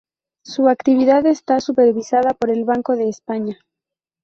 Su 0.43 0.67
actividad 0.67 1.27
está 1.27 1.59
supervisada 1.59 2.33
por 2.33 2.49
el 2.49 2.63
Banco 2.65 2.95
de 2.95 3.07
España. 3.07 3.59